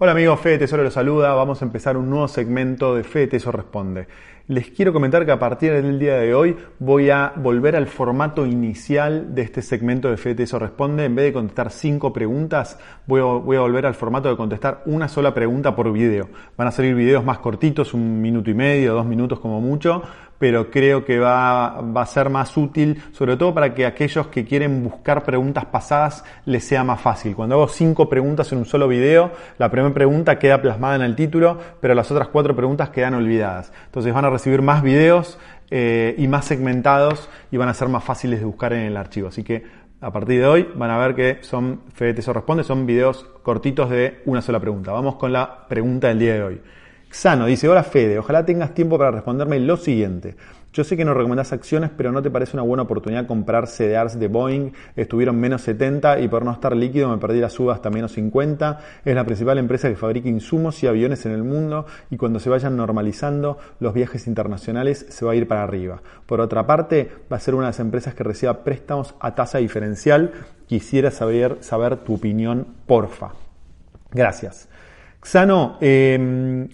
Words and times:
Hola 0.00 0.12
amigos, 0.12 0.38
Fede 0.38 0.58
Tesoro 0.58 0.84
los 0.84 0.94
saluda. 0.94 1.34
Vamos 1.34 1.60
a 1.60 1.64
empezar 1.64 1.96
un 1.96 2.08
nuevo 2.08 2.28
segmento 2.28 2.94
de 2.94 3.02
Fede 3.02 3.26
Tesoro 3.26 3.58
Responde. 3.58 4.06
Les 4.46 4.70
quiero 4.70 4.92
comentar 4.92 5.26
que 5.26 5.32
a 5.32 5.40
partir 5.40 5.72
del 5.72 5.98
día 5.98 6.14
de 6.18 6.36
hoy 6.36 6.56
voy 6.78 7.10
a 7.10 7.32
volver 7.34 7.74
al 7.74 7.88
formato 7.88 8.46
inicial 8.46 9.34
de 9.34 9.42
este 9.42 9.60
segmento 9.60 10.08
de 10.08 10.16
Fede 10.16 10.36
Tesoro 10.36 10.66
Responde. 10.66 11.04
En 11.04 11.16
vez 11.16 11.24
de 11.24 11.32
contestar 11.32 11.72
cinco 11.72 12.12
preguntas, 12.12 12.78
voy 13.08 13.20
a, 13.20 13.24
voy 13.24 13.56
a, 13.56 13.60
volver 13.60 13.86
al 13.86 13.96
formato 13.96 14.28
de 14.28 14.36
contestar 14.36 14.84
una 14.86 15.08
sola 15.08 15.34
pregunta 15.34 15.74
por 15.74 15.92
video. 15.92 16.28
Van 16.56 16.68
a 16.68 16.70
salir 16.70 16.94
videos 16.94 17.24
más 17.24 17.40
cortitos, 17.40 17.92
un 17.92 18.22
minuto 18.22 18.50
y 18.50 18.54
medio, 18.54 18.94
dos 18.94 19.04
minutos 19.04 19.40
como 19.40 19.60
mucho, 19.60 20.04
pero 20.38 20.70
creo 20.70 21.04
que 21.04 21.18
va, 21.18 21.78
a 21.78 22.06
ser 22.06 22.30
más 22.30 22.56
útil, 22.56 23.02
sobre 23.12 23.36
todo 23.36 23.52
para 23.52 23.74
que 23.74 23.86
aquellos 23.86 24.28
que 24.28 24.44
quieren 24.44 24.84
buscar 24.84 25.24
preguntas 25.24 25.66
pasadas 25.66 26.24
les 26.44 26.64
sea 26.64 26.84
más 26.84 27.00
fácil. 27.00 27.34
Cuando 27.34 27.56
hago 27.56 27.68
cinco 27.68 28.08
preguntas 28.08 28.52
en 28.52 28.58
un 28.58 28.64
solo 28.64 28.88
video, 28.88 29.32
la 29.58 29.70
primera 29.70 29.92
pregunta 29.92 30.38
queda 30.38 30.62
plasmada 30.62 30.96
en 30.96 31.02
el 31.02 31.16
título, 31.16 31.58
pero 31.80 31.94
las 31.94 32.10
otras 32.10 32.28
cuatro 32.28 32.54
preguntas 32.54 32.90
quedan 32.90 33.14
olvidadas. 33.14 33.72
Entonces 33.86 34.14
van 34.14 34.24
a 34.24 34.30
recibir 34.30 34.62
más 34.62 34.82
videos 34.82 35.38
eh, 35.70 36.14
y 36.16 36.28
más 36.28 36.44
segmentados 36.44 37.28
y 37.50 37.56
van 37.56 37.68
a 37.68 37.74
ser 37.74 37.88
más 37.88 38.04
fáciles 38.04 38.38
de 38.38 38.46
buscar 38.46 38.72
en 38.72 38.82
el 38.82 38.96
archivo. 38.96 39.28
Así 39.28 39.42
que 39.42 39.64
a 40.00 40.12
partir 40.12 40.40
de 40.40 40.46
hoy 40.46 40.68
van 40.76 40.90
a 40.90 40.98
ver 40.98 41.16
que 41.16 41.38
son 41.42 41.80
Fede 41.92 42.12
Responde, 42.32 42.62
son 42.62 42.86
videos 42.86 43.24
cortitos 43.42 43.90
de 43.90 44.22
una 44.26 44.40
sola 44.40 44.60
pregunta. 44.60 44.92
Vamos 44.92 45.16
con 45.16 45.32
la 45.32 45.66
pregunta 45.66 46.06
del 46.08 46.20
día 46.20 46.34
de 46.34 46.42
hoy. 46.42 46.60
Xano 47.10 47.46
dice, 47.46 47.68
hola 47.68 47.82
Fede, 47.82 48.18
ojalá 48.18 48.44
tengas 48.44 48.74
tiempo 48.74 48.98
para 48.98 49.10
responderme 49.10 49.58
lo 49.60 49.76
siguiente. 49.76 50.36
Yo 50.72 50.84
sé 50.84 50.96
que 50.96 51.04
no 51.04 51.14
recomendás 51.14 51.52
acciones, 51.52 51.90
pero 51.96 52.12
¿no 52.12 52.22
te 52.22 52.30
parece 52.30 52.54
una 52.54 52.62
buena 52.62 52.82
oportunidad 52.82 53.26
comprar 53.26 53.66
CDRs 53.66 54.20
de 54.20 54.28
Boeing? 54.28 54.70
Estuvieron 54.96 55.40
menos 55.40 55.62
70 55.62 56.20
y 56.20 56.28
por 56.28 56.44
no 56.44 56.52
estar 56.52 56.76
líquido 56.76 57.08
me 57.08 57.16
perdí 57.16 57.40
la 57.40 57.48
suba 57.48 57.72
hasta 57.72 57.88
menos 57.88 58.12
50. 58.12 58.78
Es 59.04 59.14
la 59.14 59.24
principal 59.24 59.58
empresa 59.58 59.88
que 59.88 59.96
fabrica 59.96 60.28
insumos 60.28 60.82
y 60.82 60.86
aviones 60.86 61.24
en 61.24 61.32
el 61.32 61.42
mundo 61.42 61.86
y 62.10 62.18
cuando 62.18 62.38
se 62.38 62.50
vayan 62.50 62.76
normalizando 62.76 63.58
los 63.80 63.94
viajes 63.94 64.26
internacionales 64.26 65.06
se 65.08 65.24
va 65.24 65.32
a 65.32 65.34
ir 65.34 65.48
para 65.48 65.62
arriba. 65.62 66.02
Por 66.26 66.40
otra 66.40 66.66
parte, 66.66 67.10
va 67.32 67.38
a 67.38 67.40
ser 67.40 67.54
una 67.54 67.64
de 67.64 67.70
las 67.70 67.80
empresas 67.80 68.14
que 68.14 68.24
reciba 68.24 68.62
préstamos 68.62 69.14
a 69.20 69.34
tasa 69.34 69.58
diferencial. 69.58 70.32
Quisiera 70.66 71.10
saber, 71.10 71.56
saber 71.60 71.96
tu 71.96 72.14
opinión, 72.14 72.66
porfa. 72.86 73.32
Gracias. 74.12 74.68
Xano, 75.22 75.78
eh, 75.80 76.68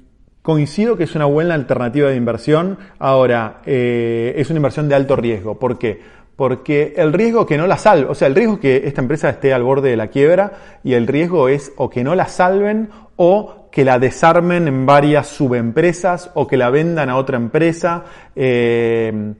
Coincido 0.44 0.98
que 0.98 1.04
es 1.04 1.14
una 1.14 1.24
buena 1.24 1.54
alternativa 1.54 2.10
de 2.10 2.16
inversión. 2.16 2.76
Ahora, 2.98 3.62
eh, 3.64 4.34
es 4.36 4.50
una 4.50 4.58
inversión 4.58 4.90
de 4.90 4.94
alto 4.94 5.16
riesgo. 5.16 5.58
¿Por 5.58 5.78
qué? 5.78 6.02
Porque 6.36 6.92
el 6.98 7.14
riesgo 7.14 7.46
que 7.46 7.56
no 7.56 7.66
la 7.66 7.78
salve, 7.78 8.10
o 8.10 8.14
sea, 8.14 8.28
el 8.28 8.34
riesgo 8.34 8.60
que 8.60 8.82
esta 8.84 9.00
empresa 9.00 9.30
esté 9.30 9.54
al 9.54 9.62
borde 9.62 9.88
de 9.88 9.96
la 9.96 10.08
quiebra 10.08 10.52
y 10.84 10.92
el 10.92 11.06
riesgo 11.06 11.48
es 11.48 11.72
o 11.76 11.88
que 11.88 12.04
no 12.04 12.14
la 12.14 12.26
salven 12.26 12.90
o 13.16 13.70
que 13.72 13.86
la 13.86 13.98
desarmen 13.98 14.68
en 14.68 14.84
varias 14.84 15.28
subempresas 15.28 16.30
o 16.34 16.46
que 16.46 16.58
la 16.58 16.68
vendan 16.68 17.08
a 17.08 17.16
otra 17.16 17.38
empresa 17.38 18.04
eh, 18.36 19.32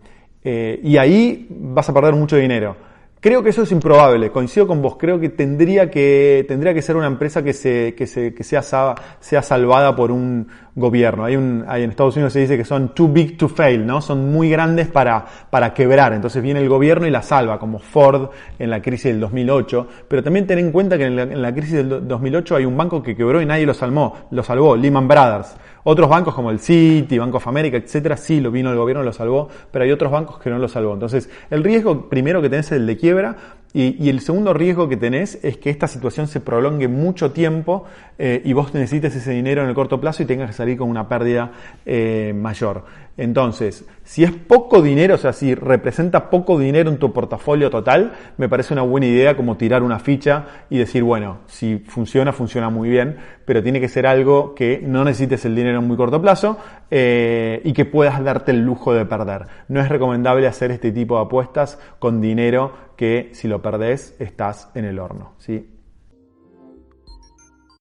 eh, 0.43 0.81
y 0.83 0.97
ahí 0.97 1.47
vas 1.51 1.87
a 1.87 1.93
perder 1.93 2.15
mucho 2.15 2.37
dinero. 2.37 2.77
Creo 3.25 3.43
que 3.43 3.49
eso 3.49 3.63
es 3.63 3.73
improbable, 3.73 4.31
coincido 4.31 4.67
con 4.67 4.83
vos, 4.83 4.99
creo 4.99 5.19
que 5.19 5.31
tendría 5.31 5.91
que, 5.91 6.45
tendría 6.47 6.75
que 6.75 6.83
ser 6.83 6.95
una 6.95 7.07
empresa 7.07 7.43
que, 7.43 7.55
se, 7.55 7.95
que, 7.95 8.07
se, 8.07 8.35
que 8.35 8.45
sea, 8.45 8.61
sea 8.61 9.41
salvada 9.41 9.97
por 9.97 10.11
un 10.11 10.47
gobierno. 10.77 11.25
Hay 11.25 11.37
un, 11.37 11.65
hay 11.69 11.85
en 11.85 11.91
Estados 11.91 12.17
Unidos 12.17 12.33
se 12.33 12.41
dice 12.41 12.57
que 12.57 12.65
son 12.65 12.95
too 12.95 13.09
big 13.09 13.37
to 13.39 13.49
fail, 13.49 13.87
¿no? 13.87 14.01
Son 14.01 14.33
muy 14.33 14.51
grandes 14.51 14.89
para, 14.89 15.25
para 15.51 15.73
quebrar. 15.73 16.13
Entonces 16.13 16.43
viene 16.43 16.61
el 16.61 16.69
gobierno 16.69 17.07
y 17.07 17.11
la 17.11 17.23
salva, 17.23 17.59
como 17.59 17.79
Ford 17.79 18.31
en 18.59 18.71
la 18.71 18.83
crisis 18.83 19.13
del 19.13 19.21
2008. 19.21 19.87
Pero 20.09 20.23
también 20.23 20.47
ten 20.47 20.59
en 20.59 20.73
cuenta 20.73 20.99
que 20.99 21.05
en 21.07 21.17
la, 21.17 21.23
en 21.23 21.55
crisis 21.55 21.75
del 21.75 22.09
2008 22.09 22.57
hay 22.57 22.65
un 22.65 22.77
banco 22.77 23.03
que 23.03 23.15
quebró 23.15 23.41
y 23.41 23.47
nadie 23.47 23.67
lo 23.67 23.75
salvó, 23.75 24.15
lo 24.31 24.43
salvó, 24.43 24.77
Lehman 24.77 25.07
Brothers. 25.07 25.57
Otros 25.87 26.09
bancos 26.09 26.35
como 26.35 26.51
el 26.51 26.61
Citi, 26.61 27.19
Bank 27.19 27.35
of 27.35 27.47
America, 27.47 27.77
etcétera, 27.77 28.17
sí 28.17 28.41
lo 28.41 28.51
vino 28.51 28.71
el 28.71 28.77
gobierno 28.77 29.03
y 29.03 29.07
lo 29.07 29.13
salvó, 29.13 29.49
pero 29.71 29.85
hay 29.85 29.93
otros 29.93 30.11
bancos 30.11 30.39
que 30.39 30.49
no 30.49 30.59
lo 30.59 30.67
salvó. 30.67 30.95
Entonces, 30.95 31.29
el 31.51 31.63
riesgo 31.63 32.09
primero 32.09 32.41
que 32.41 32.49
tenés 32.49 32.67
es 32.67 32.73
el 32.73 32.87
de 32.87 32.97
quiebra 32.97 33.37
y, 33.77 34.09
el 34.09 34.21
segundo 34.21 34.55
riesgo 34.55 34.89
que 34.89 34.97
tenés 34.97 35.41
es 35.43 35.57
que 35.57 35.69
esta 35.69 35.89
situación 35.89 36.29
se 36.29 36.39
prolongue 36.39 36.87
mucho 36.87 37.33
tiempo 37.33 37.87
eh, 38.21 38.41
y 38.45 38.53
vos 38.53 38.73
necesites 38.73 39.17
ese 39.17 39.33
dinero 39.33 39.63
en 39.65 39.69
el 39.69 39.75
corto 39.75 40.01
plazo 40.01 40.23
y 40.23 40.27
tengas 40.27 40.51
que 40.51 40.55
salir 40.55 40.79
con 40.79 40.89
una 40.89 41.09
pérdida 41.09 41.51
eh, 41.85 42.33
mayor. 42.37 42.85
Entonces, 43.17 43.85
si 44.05 44.23
es 44.23 44.31
poco 44.31 44.81
dinero, 44.81 45.17
o 45.17 45.19
sea, 45.19 45.33
si 45.33 45.57
representa 45.57 46.31
poco 46.31 46.57
dinero 46.57 46.89
en 46.89 46.99
tu 46.99 47.13
portafolio 47.13 47.69
total, 47.69 48.13
me 48.39 48.49
parece 48.49 48.75
una 48.75 48.83
buena 48.83 49.07
idea 49.07 49.37
como 49.37 49.57
tirar 49.57 49.83
una 49.83 49.99
ficha 49.99 50.47
y 50.71 50.79
decir, 50.79 51.03
bueno, 51.03 51.39
si 51.47 51.79
funciona, 51.79 52.33
funciona 52.33 52.71
muy 52.71 52.89
bien, 52.89 53.17
pero 53.45 53.61
tiene 53.61 53.81
que 53.81 53.89
ser 53.89 54.07
algo 54.07 54.55
que 54.55 54.81
no 54.85 55.05
necesites 55.05 55.45
el 55.45 55.57
dinero 55.57 55.81
en 55.81 55.87
muy 55.87 55.97
corto 55.97 56.23
plazo 56.23 56.59
eh, 56.97 57.61
y 57.65 57.73
que 57.73 57.87
puedas 57.87 58.23
darte 58.23 58.53
el 58.53 58.61
lujo 58.65 58.95
de 58.95 59.05
perder. 59.05 59.47
No 59.67 59.81
es 59.81 59.89
recomendable 59.89 60.47
hacer 60.47 60.71
este 60.71 60.93
tipo 60.93 61.17
de 61.17 61.23
apuestas 61.23 61.77
con 61.99 62.21
dinero 62.21 62.73
que 62.97 63.31
si 63.33 63.49
lo 63.49 63.61
perdés 63.61 64.15
estás 64.21 64.71
en 64.77 64.85
el 64.85 65.01
horno. 65.01 65.33
¿sí? 65.39 65.74